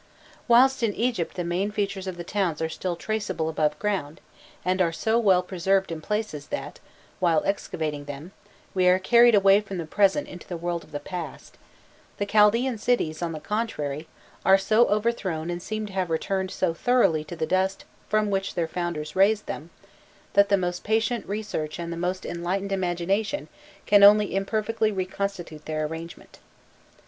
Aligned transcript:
Whilst 0.47 0.81
in 0.81 0.95
Egypt 0.95 1.35
the 1.35 1.43
main 1.43 1.69
features 1.69 2.07
of 2.07 2.17
the 2.17 2.23
towns 2.23 2.59
are 2.59 2.69
still 2.69 2.95
traceable 2.95 3.47
above 3.49 3.77
ground, 3.77 4.19
and 4.65 4.81
are 4.81 4.91
so 4.91 5.19
well 5.19 5.43
preserved 5.43 5.91
in 5.91 6.01
places 6.01 6.47
that, 6.47 6.79
while 7.19 7.43
excavating 7.45 8.05
them, 8.05 8.31
we 8.73 8.87
are 8.87 8.97
carried 8.97 9.35
away 9.35 9.61
from 9.61 9.77
the 9.77 9.85
present 9.85 10.27
into 10.27 10.47
the 10.47 10.57
world 10.57 10.83
of 10.83 10.91
the 10.91 10.99
past, 10.99 11.55
the 12.17 12.25
Chaldaean 12.25 12.79
cities, 12.79 13.21
on 13.21 13.31
the 13.31 13.39
contrary, 13.39 14.07
are 14.43 14.57
so 14.57 14.87
overthrown 14.89 15.51
and 15.51 15.61
seem 15.61 15.85
to 15.85 15.93
have 15.93 16.09
returned 16.09 16.49
so 16.49 16.73
thoroughly 16.73 17.23
to 17.23 17.35
the 17.35 17.45
dust 17.45 17.85
from 18.09 18.31
which 18.31 18.55
their 18.55 18.67
founders 18.67 19.15
raised 19.15 19.45
them, 19.45 19.69
that 20.33 20.49
the 20.49 20.57
most 20.57 20.83
patient 20.83 21.27
research 21.27 21.77
and 21.77 21.93
the 21.93 21.95
most 21.95 22.25
enlightened 22.25 22.71
imagination 22.71 23.47
can 23.85 24.01
only 24.03 24.33
imperfectly 24.33 24.91
reconstitute 24.91 25.65
their 25.65 25.85
arrangement. 25.85 26.39